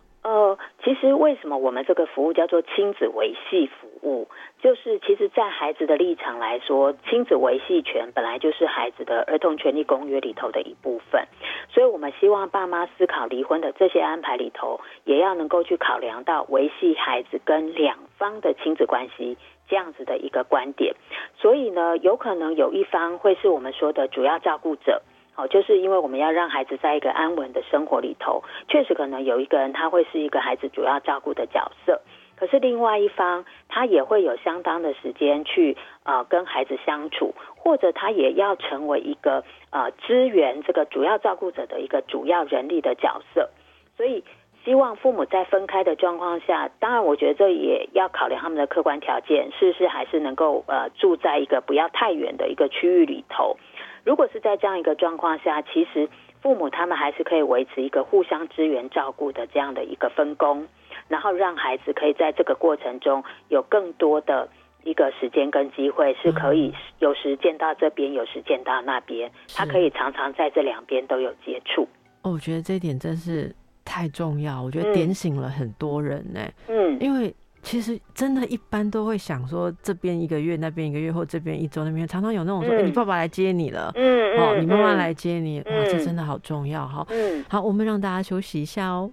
[0.82, 4.28] 其实为什么我们这个服务叫做亲子维系服务？
[4.62, 11.26] 就是其实，在孩子的立场来说，亲子维系权本来就是孩子的儿童权利公约里头的一部分。
[11.68, 19.36] 所以，我们希望爸妈思考离婚的这些安排里头，也要能够去考量到维系孩子跟两方的亲子关系
[19.68, 20.94] 这样子的一个观点。
[21.36, 25.02] 所以呢，有可能有一方会是我们说的主要照顾者。
[25.40, 32.02] 哦，就是因为我们要让孩子在一个安稳的生活里头，确实可能有一个人他会是一个孩子主要照顾的角色，
[32.36, 43.48] 可是另外一方他也会有相当的时间去呃跟孩子相处，或者他也要成为一个呃支援这个主要照顾者的一个主要人力的角色，
[43.96, 44.22] 所以
[44.62, 53.56] 希望父母在分开的状况下，当然我觉得这也要考量他们的客观条件，是不是还是能够呃住在一个不要太远的一个区域里头。
[54.04, 56.08] 如果是在这样一个状况下，其实
[56.40, 60.66] 父母他们还是可以维持一个互相支援照顾的这样的一个分工，
[61.08, 64.48] 然后让孩子可以在这个过程中有更多的
[64.84, 71.86] 一个时间跟机会，是可以有时见到这边，有时见到那边，他可以常常在这两边都有接触。
[72.22, 76.40] 哦，我觉得这一点真是太重要，我觉得点醒了很多人呢。
[76.68, 87.06] 嗯，因为其实真的，一般都会想说，这边一个月，那边一个月，或这边一周，那边常常有那种说，你爸爸来接你了，嗯哦，你妈妈来接你，哇，这真的好重要哈。
[87.10, 89.10] 嗯，好，我们让大家休息一下哦。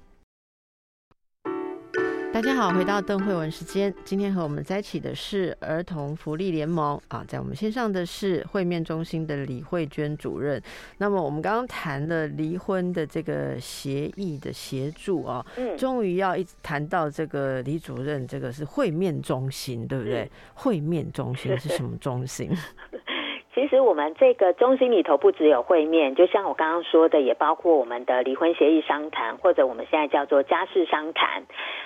[2.37, 3.91] 大家好，回到邓慧文时间。
[4.05, 10.61] 今天和我们在一起的是儿童福利联盟啊，在我们线上的是会面中心的李慧娟主任。
[10.99, 20.29] 那么我们刚刚谈了离婚的这个协议的协助啊，嗯，终于要一直谈到这个李主任，这个是会面中心，对不对？
[20.53, 22.51] 会面中心是什么中心？
[23.57, 31.41] 其实我们这个中心里头不只有会面，就像我刚刚说的，也包括我们的离婚协议商谈，或者我们现在叫做家事商谈。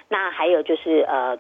[0.10, 1.38] 那还有就是呃，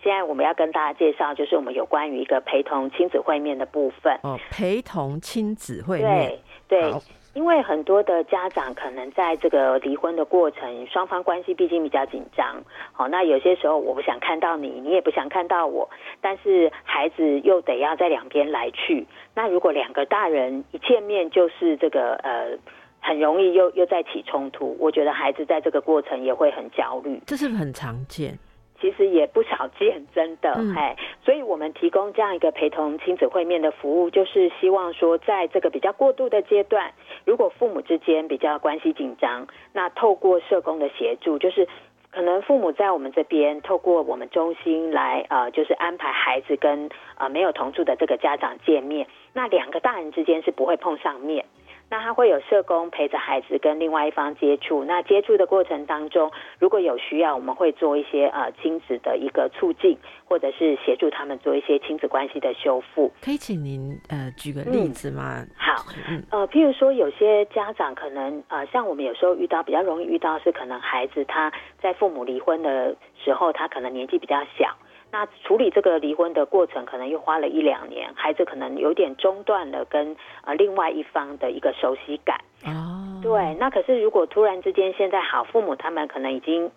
[0.00, 4.16] 现在我们要跟大家介绍，就是我们有关于一个陪同亲子会面的部分。
[4.22, 6.92] 哦，陪同亲子会面，对对。
[7.34, 12.62] 因为很多的家长可能在这个离婚的过程，双方关系毕竟比较紧张。
[12.92, 19.06] 好，那有些时候我不想看到你，你也不想看到我，但是孩子又得要在两边来去。
[19.34, 22.56] 那如果两个大人一见面就是这个呃，
[23.00, 27.20] 很容易又又再起冲突，我觉得孩子在这个过程也会很焦虑。
[27.26, 28.38] 这是不是很常见？
[28.84, 30.94] 其实也不少见，真的哎，
[31.24, 36.92] 所以我们提供这样一个陪同亲子会面的服务，就是希望说，在这个比较过渡的阶段，
[37.24, 41.66] 如果父母之间比较关系紧张，那透过社工的协助，就是
[42.10, 51.46] 可能父母在我们这边透过我们中心来呃，就是安排孩子跟呃没有同住的这个家长见面，那两个大人之间是不会碰上面。
[51.90, 63.12] 那他会有社工陪着孩子跟另外一方接触，那接触的过程当中，如果有需要，我们会做一些呃亲子的一个促进，或者是协助他们做一些亲子关系的修复。
[63.22, 65.44] 可以请您呃举个例子吗？
[65.56, 65.84] 好，
[66.30, 74.74] 呃，譬如说有些家长可能呃，像我们有时候遇到比较容易遇到是可能孩子他在父母离婚的时候，他可能年纪比较小。
[75.14, 82.36] 那处理这个离婚的过程，可能又花了一两年，孩子可能有点中断了跟呃另外一方的一个熟悉感。
[82.66, 83.54] 哦，对。
[83.60, 86.68] 那可是如果突然之间，现在好父母他们可能已经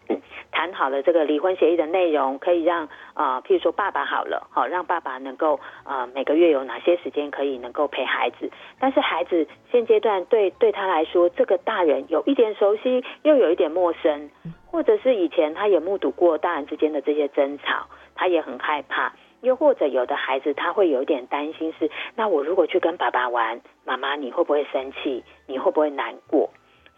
[0.51, 14.29] 谈好了这个离婚协议的内容，可以让啊，譬如说爸爸好了，好让爸爸能够啊每个月有哪些时间可以能够陪孩子，但是孩子现阶段对对他来说，这个大人有一点熟悉，又有一点陌生，
[14.67, 17.87] 或者是以前他也目睹过大人之间的这些争吵。
[18.17, 25.23] 他也很害怕，又或者有的孩子他会有点担心，是那我如果去跟爸爸玩，妈妈你会不会生气？
[25.45, 26.49] 你会不会难过？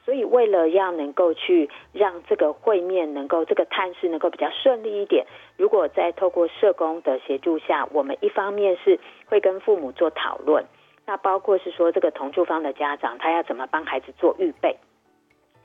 [0.06, 10.66] 所以为了要能够去让这个会面能够这个探视能够比较顺利一点，如果在透过社工的协助下，我们一方面是会跟父母做讨论，
[11.06, 14.78] 那包括是说这个同住方的家长他要怎么帮孩子做预备。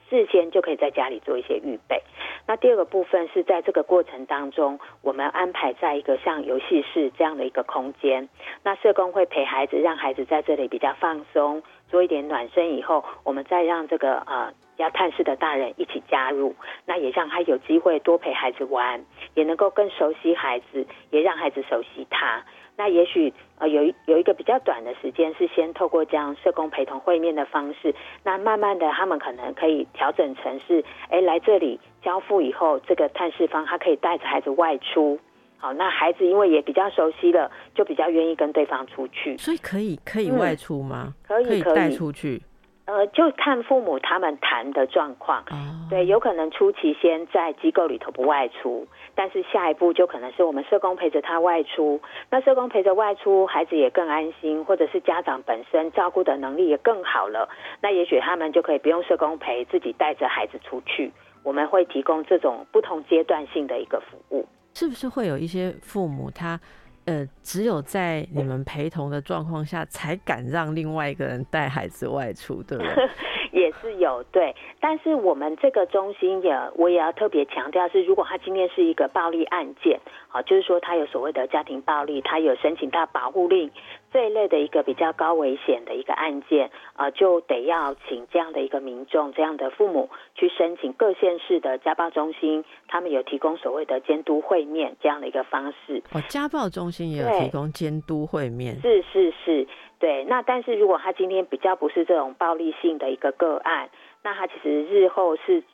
[0.08, 2.02] 事先就可以在家里做一些预备。
[2.46, 8.28] 那第二个部分是在这个过程当中，我们安排在一个像游戏室这样的一个空间。
[8.62, 16.54] 那社工会陪孩子，让孩子在这里比较放松，做一点暖身以后，我们再让这个呃要探视的大人一起加入。
[16.84, 22.44] 那也让他有机会多陪孩子玩，也能够更熟悉孩子，也让孩子熟悉他。
[22.76, 35.18] 那也许呃有一有一个比较短的时间是先透过这样社工陪同会面的方式，那慢慢的他们可能可以调整成是，哎来这里交付以后，这个探视方他可以带着孩子外出，
[35.56, 39.36] 好，那孩子因为也比较熟悉了，就比较愿意跟对方出去。
[39.38, 41.14] 所以可以可以外出吗？
[41.26, 42.42] 可以可以带出去。
[42.86, 45.44] 呃，就看父母他们谈的状况，
[45.88, 57.48] 对，有可能初期先在机构里头不外出，但是下一步就可能是我们社工陪着他外出，那社工陪着外出，孩子也更安心，或者是家长本身照顾的能力也更好了，
[57.80, 61.10] 那也许他们就可以不用社工陪，自己带着孩子出去。
[61.42, 66.60] 我们会提供这种不同阶段性的一个服务，是不是会有一些父母他？
[67.06, 73.08] 呃，只有在你们陪同的状况下，才敢让另外一个人带孩子外出，对不对？
[73.52, 83.70] 也是有对，但是我们这个中心也，我也要特别强调是，如果他今天是一个暴力案件，啊，就是说他有所谓的家庭暴力，他有申请到保护令。
[84.14, 96.00] 这一类的一个比较高危险的一个案件，呃，就得要请这样的一个民众、这样的父母去申请各县市的家暴中心，他们有提供所谓的监督会面这样的一个方式。
[96.12, 98.80] 哦，家暴中心也有提供监督会面。
[98.80, 99.66] 是是是，
[99.98, 100.24] 对。
[100.26, 103.90] 那但是如果他今天比较不是这种暴力性的一个个案，
[104.22, 105.64] 那他其实日后是。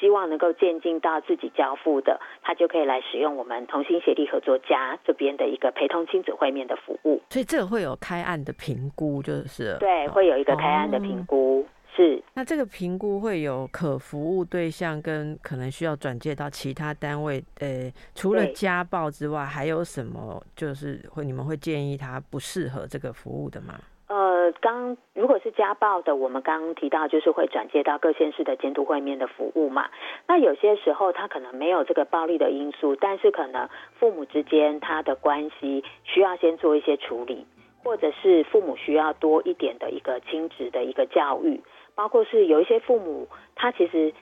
[0.00, 7.20] 希望能够渐进到自己交付的，他就可以来使用我们同心协力合作家这边的一个陪同亲子会面的服务。
[7.28, 11.66] 所以这个会有开案的评估，就是对，会有一个开案的评估。
[11.94, 12.22] 是。
[12.34, 17.44] 那这个评估会有可服务对象跟可能需要转介到其他单位。
[17.58, 23.78] 呃，除了家暴之外，还有什么就是会你们会建议他不适合这个服务的吗？
[24.10, 29.88] 呃，刚如果是家暴的，我们刚刚提到就是会转接到各县市的监督会面的服务嘛。
[30.26, 33.68] 那有些时候他可能没有这个暴力的因素，但是可能
[34.00, 37.46] 父母之间他的关系需要先做一些处理，
[37.84, 41.62] 或者是父母需要多一点的一个亲子的一个教育，
[41.94, 44.12] 包括是有一些父母他其实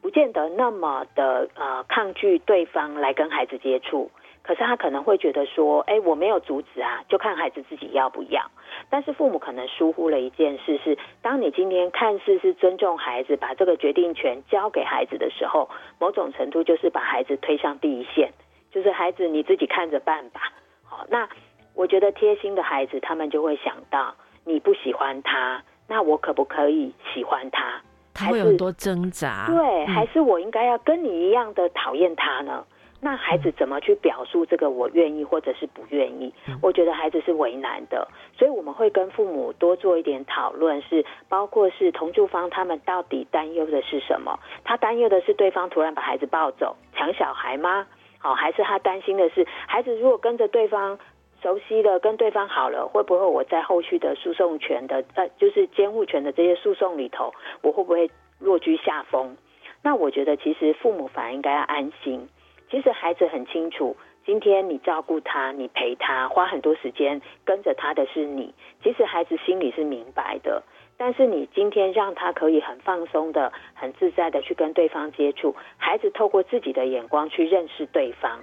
[0.00, 4.10] 不见得那么的呃抗拒对方来跟孩子接触。
[4.46, 8.40] 可是他可能会觉得说，哎，我没有阻止啊，就看孩子自己要不要。
[8.88, 18.32] 但是父母可能疏忽了一件事，是当你今天看似是尊重孩子，把这个决定权交给孩子的时候，某种程度就是把孩子推上第一线，
[18.70, 20.52] 就是孩子你自己看着办吧。
[20.84, 21.28] 好，那
[21.74, 27.82] 我觉得贴心的孩子，他们就会想到，你不喜欢他，那我可不可以喜欢他？
[28.14, 29.46] 他会有很多挣扎。
[29.48, 32.64] 对，还是我应该要跟你一样的讨厌他呢？
[33.00, 36.32] 那孩子怎么去表述这个我愿意或者是不愿意？
[36.62, 44.38] 我觉得孩子是为难的，所以我们会跟父母多做一点讨论，是包括是同住方他们到底担忧的是什么？
[44.64, 47.86] 他担忧的是对方突然把孩子抱走抢小孩吗？
[48.18, 50.98] 好，还是他担心的是孩子如果跟着对方
[51.42, 59.36] 熟悉了跟对方好了，会不会我在后续的诉讼权的呃就是监护权的这些诉讼里头，我会不会落居下风？
[59.82, 62.28] 那我觉得其实父母反而应该要安心。
[62.70, 68.52] 其实孩子很清楚，今天你照顾他，你陪他，花很多时间跟着他的是你。
[68.82, 70.62] 其实孩子心里是明白的，
[70.96, 78.40] 但是你今天让他可以很放松的、很自在的去跟对方接触，孩子透过自己的眼光去认识对方。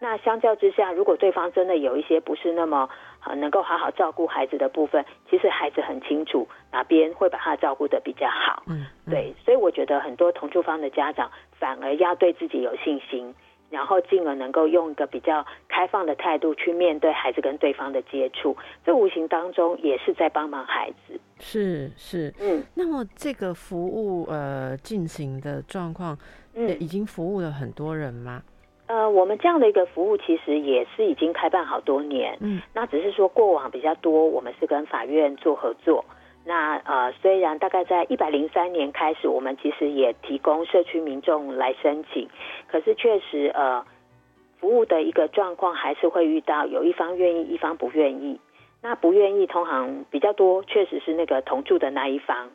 [0.00, 2.90] 那相较之下，如果对方真的有一些不是那么
[3.24, 8.64] 呃能够好好照顾孩子的部分，其实孩子很清楚哪边会把他照顾的比较好。
[8.66, 13.32] 嗯，对，所以我觉得很多同住方的家长反而要对自己有信心。
[13.72, 18.54] 然后进而能够用一个比较开放的态度去面对孩子跟对方的接触，
[18.84, 21.18] 这无形当中也是在帮忙孩子。
[21.40, 22.62] 是是，嗯。
[22.74, 26.16] 那么这个服务呃进行的状况，
[26.54, 28.42] 嗯，已经服务了很多人吗？
[28.88, 32.60] 呃，我们这样的一个服务其实也是已经开办好多年，嗯。
[32.74, 36.04] 那只是说过往比较多，我们是跟法院做合作。
[36.44, 42.28] 那呃，虽然大概在一百零三年开始，我们其实也提供社区民众来申请，
[42.66, 43.84] 可是确实呃，
[44.58, 48.40] 服务的一个状况还是会遇到有一方愿意，一方不愿意。
[48.82, 52.50] 那不愿意通常比较多，确实是那个同住的那一方。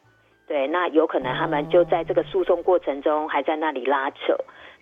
[0.45, 4.35] 对，那有可能他们就在这个诉讼过程中还在那里拉扯。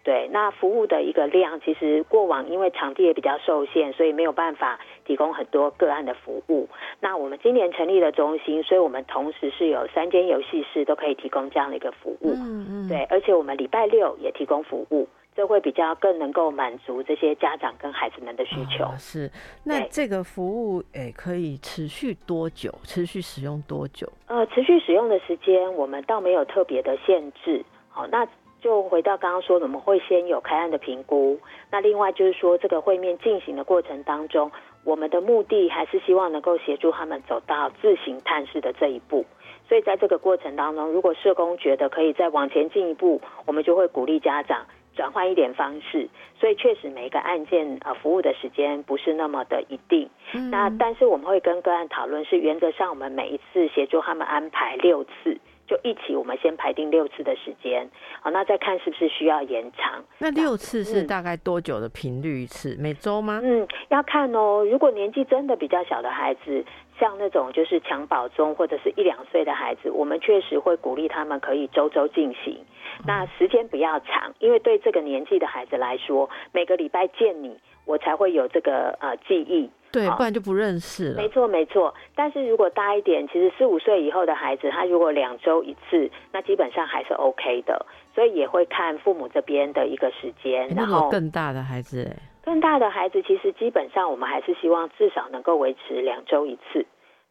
[0.06, 6.70] 对，那服务的一个量，其实过往因为场地也比较受限，所以没有办法提供很多个案的服务。
[7.00, 12.34] 那我们今年成立了中心，所以我们同时是有三间游戏室都可以提供这样的一个服务。
[12.36, 12.88] 嗯嗯。
[12.88, 18.86] 对，而且我们礼拜六也提供服务，这会比较更能够满足这些家长跟孩子们的需求。
[19.00, 19.28] 是，
[19.64, 22.72] 那这个服务诶可以持续多久？
[22.84, 24.08] 持续使用多久？
[24.28, 27.66] 呃，持续使用的时间我们倒没有特别的限制。
[27.90, 28.24] 好，那。
[28.62, 31.40] 就回到刚刚说，我们会先有开案的评估。
[31.72, 34.52] 那另外就是说，这个会面进行的过程当中，
[34.84, 39.26] 我们的目的还是希望能够协助他们走到自行探视的这一步。
[39.68, 44.66] 所以在这个过程当中，如果社工觉得可以再往前进一步，我们就会鼓励家长
[44.96, 46.08] 转换一点方式。
[46.40, 50.10] 所以确实每一个案件呃服务的时间不是那么的一定。
[50.52, 55.40] 那但是我们会跟个案讨论，是原则上我们每一次协助他们安排六次。
[55.68, 57.90] 就一起，我们先排定六次的时间，
[58.22, 60.04] 好，那再看是不是需要延长。
[60.20, 62.76] 那六次是大概多久的频率一次？
[62.80, 63.40] 每周吗？
[63.44, 64.64] 嗯，要看哦。
[64.64, 66.64] 如果年纪真的比较小的孩子，
[67.00, 72.58] 像那种就是襁褓中或者是一两岁的孩子，我们确实会鼓励他们可以周周进行。
[73.06, 79.70] 那时间不要长，因为对这个年纪的孩子来说，每个礼拜见你，我才会有这个呃记忆。
[79.92, 81.22] 对，不然就不认识了。
[81.22, 81.94] 没错，没错。
[82.16, 87.86] 但是如果大一点，其实四五岁以后的孩子，他如果两周一次，那基本上还是 OK 的。
[88.14, 90.68] 所以也会看父母这边的一个时间。
[90.70, 96.86] 然后更大的孩子，更大的孩子，其实基本上我们还是希望至少能够维持两周一次。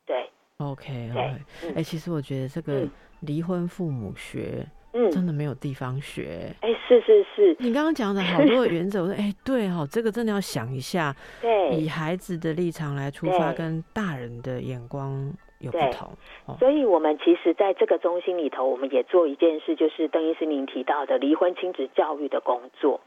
[0.06, 1.36] 对，OK，OK。
[1.76, 2.88] 哎，其实我觉得这个
[3.20, 4.66] 离婚父母学。
[4.96, 6.54] 嗯，真的没有地方学。
[6.60, 11.14] 哎，是是是，你刚刚讲的好多的原则，我说， 哎，对哈，这个真的要想一下。
[11.40, 16.12] 对，以孩子的立场来出发，跟大人的眼光有不同。
[16.58, 23.00] 所以，我们其实在这个中心里头，我们也做一件事，就是邓医师您提到的离婚亲子教育的工作。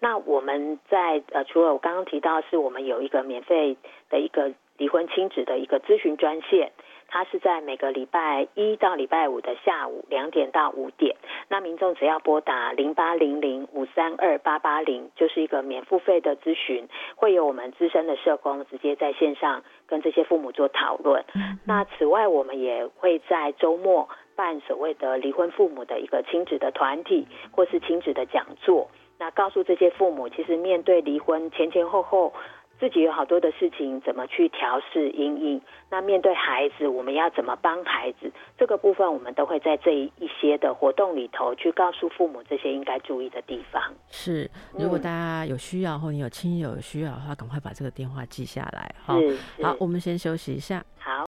[0.00, 3.76] 那我们在呃，除了我刚刚提到，是我们有一个免费
[4.08, 6.72] 的一个离婚亲子的一个咨询专线。
[7.10, 11.16] 它是在每个礼拜一到礼拜五的下午两点到五点。
[11.48, 21.24] 那民众只要拨打零八零零五三二八八零，就是一个免付费的咨询，会有我们资深的社工直接在线上跟这些父母做讨论。
[21.66, 28.88] 那此外，我们也会在周末办所谓的离婚父母的一个亲子的团体或是亲子的讲座。
[29.18, 32.32] 那告诉这些父母，其实面对离婚前前后后。
[32.80, 35.60] 自己有好多的事情，怎么去调试、阴影？
[35.90, 38.32] 那面对孩子，我们要怎么帮孩子？
[38.56, 43.82] 这个部分，我们都会在这一些的活动里头去告诉父母这些应该注意的地方。
[44.08, 48.94] 是，如果大家有需要，或你有亲友有需要的话，赶快把这个电话记下来。
[49.04, 49.14] 好，
[49.62, 50.82] 好，我们先休息一下。
[50.98, 51.29] 好。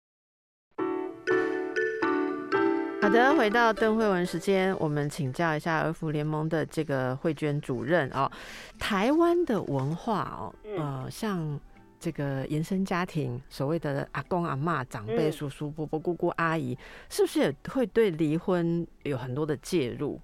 [3.02, 8.30] 好的，回到邓慧文时间，我们请教一下儿福联盟的这个慧娟主任哦。
[8.78, 11.58] 台湾的文化哦，呃，像
[11.98, 16.76] 这个延伸家庭，所谓的阿公阿妈、长辈、叔叔伯伯、姑姑阿姨，
[17.08, 20.20] 是不是也会对离婚有很多的介入？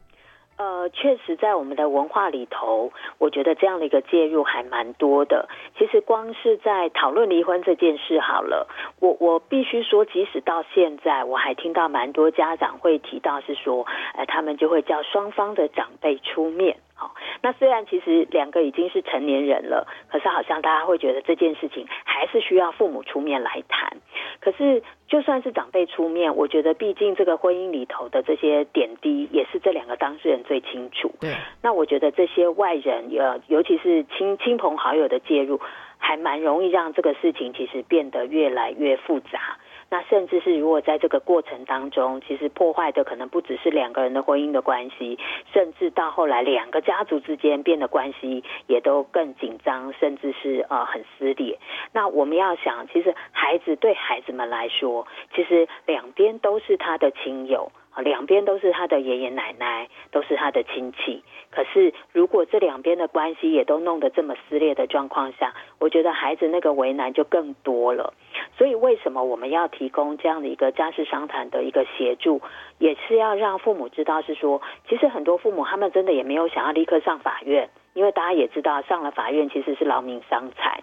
[0.56, 5.48] 呃，确实，在我们的文化里头，我觉得这样的一个介入还蛮多的。
[5.78, 8.66] 其实，光是在讨论离婚这件事，好了，
[8.98, 16.78] 我我必须说，即使到现在，我还听到蛮多家长会提到，是说，呃，他们就会叫双方的长辈出面。
[16.98, 23.98] 好，那虽然其实两个已经是成年人了，可是好像大家会觉得这件事情还是需要父母出面来谈。
[24.40, 31.12] 可是就算是长辈出面，我觉得毕竟这个婚姻里头的这些点滴，也是这两个当事人最清楚。
[31.20, 35.60] 对，那我觉得这些外人，呃，尤其是亲亲朋好友的介入，
[35.98, 39.58] 还蛮容易让这个事情其实变得越来越复杂。
[39.88, 45.18] 那甚至是如果在这个过程当中，其实破坏的可能不只是两个人的婚姻的关系，
[45.52, 51.58] 甚至到后来两个家族之间变得关系也都更紧张，甚至是呃很撕裂。
[51.92, 57.70] 那我们要想，其实孩子对孩子们来说，其实两边都是他的亲友。
[57.98, 61.24] 两边都是他的爷爷奶奶，都是他的亲戚。
[61.50, 68.12] 可是，如果这两边的关系也都弄得这么撕裂的状况下，我觉得孩子那个为难就更多了。
[68.56, 72.40] 所以，为什么我们要提供这样的一个家事商谈的一个协助，
[72.78, 80.82] 也是要让父母知道，是说，其实很多父母他们真的也没有想要立刻上法院，因为大家也知道，上了法院其实是劳民伤财。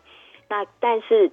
[0.49, 1.31] 那但是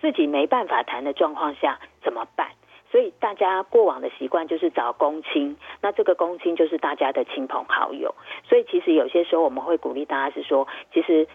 [0.00, 2.48] 自己没办法谈的状况下，怎么办？
[2.90, 8.14] 所以大家过往的习惯就是找公亲，那这个公亲就是大家的亲朋好友。
[8.48, 11.26] 所以其实有些时候我们会鼓励大家是说，其实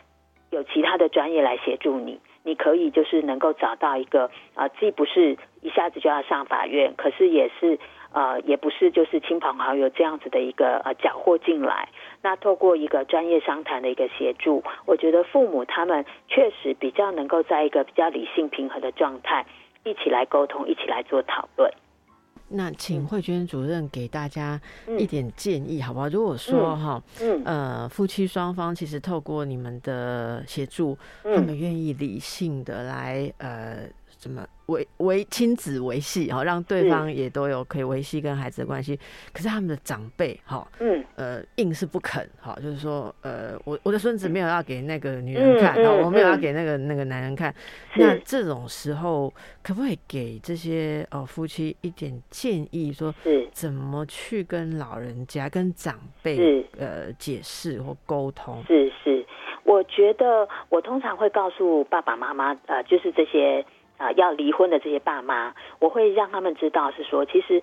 [0.51, 2.20] 有其他的专业来协助你，
[2.50, 7.78] 你可以就是能够找到一个啊，既不是一下子就要上法院，可是也是
[8.12, 11.89] 呃，也不是就是亲朋好友这样子的一个呃缴获进来。
[12.24, 19.45] 那透过一个专业商谈的一个协助，我觉得父母他们确实比较能够在一个比较理性平和的状态。
[19.84, 21.72] 一起来沟通，一起来做讨论。
[22.50, 24.60] 那请慧娟主任给大家
[24.97, 26.10] 一点建议，好不好？
[26.10, 33.88] 如果说哈，嗯，呃，夫妻双方其实透过你们的协助，他们愿意理性的来，呃，
[34.18, 34.45] 怎么？
[34.70, 38.97] 维维亲子维系哈，让对方也都有可以维系跟孩子的关系。
[39.34, 47.53] 可是他们的长辈哈，嗯，呃，硬是不肯哈，就是说，呃，我我的孙子没有要给那个女人看，然后我没有要给那个那个男人看。
[47.95, 53.13] 那这种时候，可不可以给这些哦夫妻一点建议，说
[53.51, 58.63] 怎么去跟老人家、跟长辈呃解释或沟通？
[58.67, 59.26] 是是，
[59.63, 63.65] 我觉得我通常会告诉爸爸妈妈，呃，就是这些。
[64.00, 67.62] 啊，要离婚的这些爸妈，我会让他们知道，是说，其实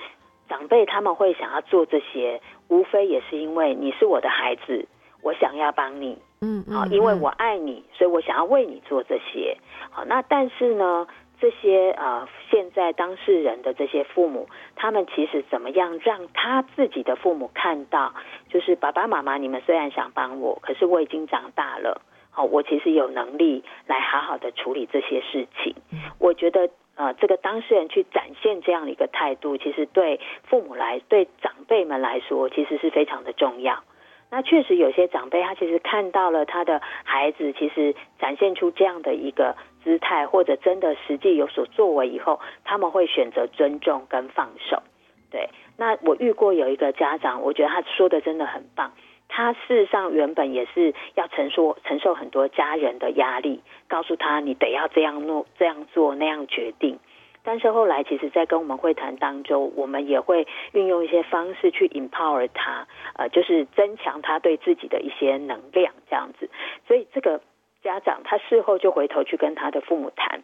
[0.48, 4.86] 长辈他们会想要做这些，无非也是因为你是我的孩子，
[5.22, 9.56] 我想要帮你，嗯，好，因为我爱你，所以我想要为你做这些。
[9.90, 11.06] 好，那但是呢，
[11.40, 18.12] 这些呃，现在当事人的这些父母，他们其实怎么样让他自己的父母看到，
[18.50, 22.02] 就是爸爸妈妈，你们虽然想帮我，可是我已经长大了。
[22.36, 25.74] 好，我其实有能力来好好的处理这些事情。
[26.20, 33.82] 我觉得，呃，这个当事人去展现这样的一个态度，其实对父母来，对长辈们来说，其实是非常的重要。
[34.30, 44.82] 那确实有些长辈，他其实看到了他的孩子，其实展现出这样的一个姿态，或者真的实际有所作为以后，他们会选择尊重跟放手。
[45.30, 48.92] 对，那我遇过有一个家长，我觉得他说的真的很棒。
[49.28, 56.98] 他事实上原本也是要承受承受很多家人的压力，告诉他你得要这样弄、这样做、那样决定。
[57.42, 66.50] 但是后来，其实，在跟我们会谈当中，我们也会运用一些方式去 empower 他，呃，就是增强他对自己的一些能量，这样子。
[66.88, 67.40] 所以，这个
[67.84, 70.42] 家长他事后就回头去跟他的父母谈，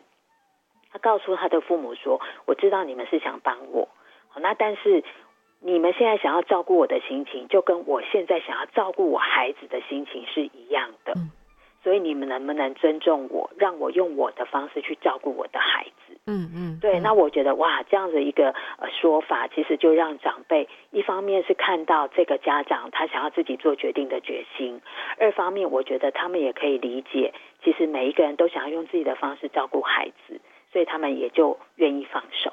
[0.93, 3.89] 他告诉他的父母说：“我知道你们是想帮我，
[4.37, 5.03] 那但是
[5.65, 11.15] 你们现在想要照顾我的心情，就跟我现在想要照顾我孩子的心情是一样的。
[11.83, 16.17] 所以你们能不能尊重我，让我用我的方式去照顾我的孩子？
[16.27, 17.01] 嗯嗯，对。
[17.01, 24.81] 那我觉得哇，这样的一个呃说法，其实就让长辈一方面是看到这个家长他想要自己做决定的决心，
[25.19, 27.35] 二方面我觉得他们也可以理解，
[27.65, 30.41] 其实每一个人都想要用自己的方式照顾孩子。”
[30.73, 32.51] 所以他们也就愿意放手，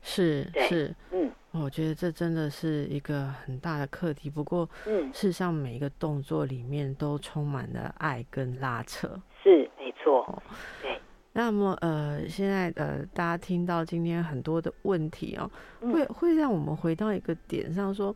[0.00, 4.30] 是是，嗯，我觉得这真的是一个很大的课题。
[4.30, 9.08] 不过，嗯，事实上每一个动作里面都充满了爱跟拉扯，
[9.42, 10.42] 是没错。
[10.82, 11.00] 对，
[11.32, 15.50] 那么呃，现在呃，大家听到今天很多的问题哦，
[15.92, 18.14] 会会让我们回到一个点上说，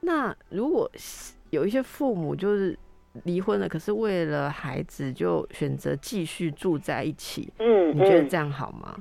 [0.00, 0.90] 那如果
[1.50, 2.78] 有一些父母就是。
[3.24, 7.52] 离婚了，可是为了孩子就选择继续住在一起。
[7.58, 8.96] 嗯，你觉得这样好吗？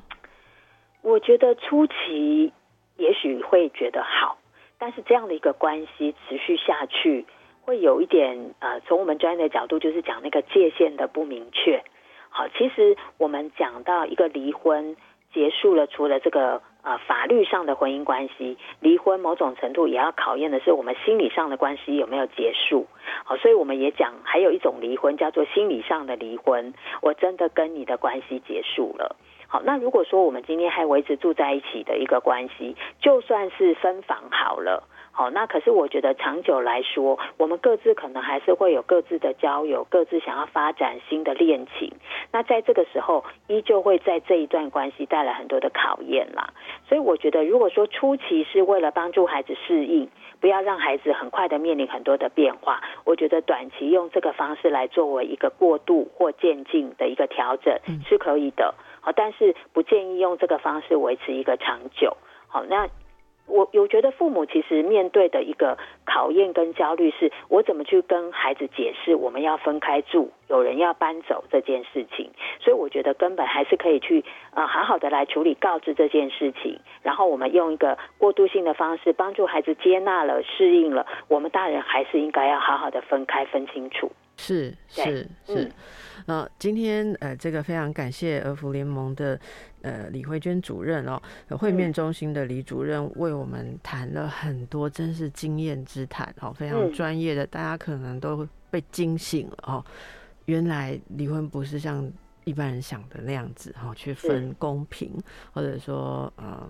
[1.04, 2.52] 我觉得初期
[2.98, 4.38] 也许会觉得好，
[4.78, 7.26] 但是这样的一个关系持续下去，
[7.62, 11.84] 会有一点呃，从我们专业的角度，就是讲那个界限的不明确。
[12.30, 14.96] 好，其实我们讲到一个离婚
[15.34, 16.62] 结束了，除了这个。
[16.84, 22.88] 呃，法律上的婚姻关系离婚，某种程度也要考验的是我们心理上的关系有没有结束。
[23.26, 29.18] 好，所以我们也讲，还有一种离婚叫做心理上的离婚，我真的跟你的关系结束了。
[29.48, 34.84] 好，那如果说我们今天还维持住在一起的一个关系，就算是分房好了。
[35.12, 41.92] 好，那可是我觉得长久来说，我们各自可能还是会有各自的交友，各自想要发展新的恋情。
[42.32, 46.54] 那在这个时候，依旧会在这一段关系带来很多的考验啦。
[46.88, 50.08] 所以我觉得，如果说初期是为了帮助孩子适应，
[50.40, 57.76] 不要让孩子很快的面临很多的变化，我觉得短期用这个方式来作为一个过渡或渐进的一个调整
[58.08, 58.76] 是可以的。
[59.08, 62.18] 好，但是不建议用这个方式维持一个长久。
[62.50, 62.90] 好，那。
[63.50, 72.30] 我我觉得父母其实面对的一个考验跟焦虑，是我怎么去跟孩子解释我们要分开住，有人要搬走这件事情。
[72.60, 81.08] 所以我觉得根本还是可以去呃好好的来处理告知这件事情，然后我们用一个过渡性的方式帮助孩子接纳了、适应了。
[81.30, 84.12] 我们大人还是应该要好好的分开、分清楚。
[84.38, 85.72] 是是是。
[86.26, 89.40] 那今天呃，这个非常感谢儿福联盟的
[89.82, 91.22] 呃李慧娟主任哦，
[91.58, 99.86] 会面中心的李主任为我们谈了很多，真是经验之谈哦，非常专业的，大家可能都被惊醒了哦。
[100.46, 102.12] 原来离婚不是像
[102.44, 105.12] 一般人想的那样子哈，去分公平，
[105.54, 106.70] 或者说嗯，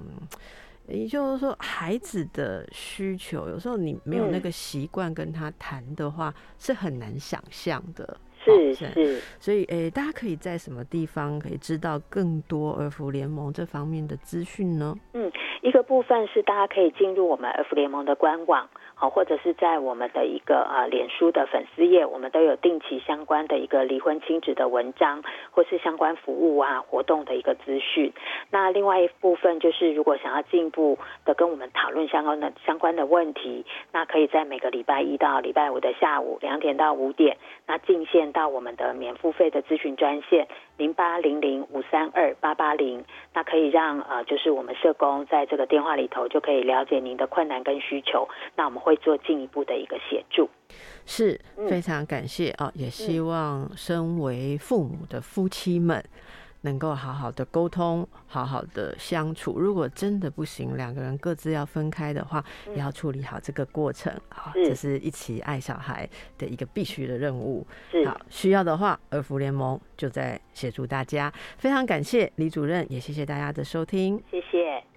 [0.88, 8.18] 也就是说孩子的需求，有时候你没有那个习惯跟他谈的话，是很难想象的。
[8.44, 14.96] 是是，所以诶，大家可以在什么地方可以知道更多儿福联盟这方面的资讯呢？
[15.12, 15.30] 嗯，
[15.62, 18.70] 一个部分是大家可以进入我们儿福联盟的官网。
[19.00, 28.12] 好，或者是在我们的一个啊脸书的粉丝页，我们都有定期相关的一个离婚亲子的文章，或是相关服务啊活动的一个资讯。
[28.50, 37.38] 那另外一部分就是，如果想要进一步的跟我们讨论相关的相关的问题，那可以在每个礼拜一到礼拜五的下午两点到五点，
[37.68, 40.48] 那进线到我们的免付费的咨询专线。
[40.78, 43.04] 零八零零五三二八八零，
[43.34, 50.50] 那可以让呃，就是我们社工在这个电话里头就可以了解您的困难跟需求，那我们会做进一步的一个协助。
[51.06, 56.04] 是非常感谢啊，也希望身为父母的夫妻们。
[56.68, 59.58] 能够好好的沟通，好好的相处。
[59.58, 64.52] 如果真的不行，两个人各自要分开的话，也要处理好这个过程啊。
[64.54, 66.08] 这是一起爱小孩
[66.38, 67.66] 的一个必须的任务。
[68.06, 71.32] 好，需要的话，儿福联盟就在协助大家。
[71.58, 74.22] 非常感谢李主任，也谢谢大家的收听。
[74.30, 74.88] 谢谢。